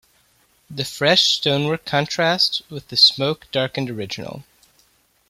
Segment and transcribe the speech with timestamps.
[0.67, 4.43] The fresh stonework contrasts with the smoke-darkened original.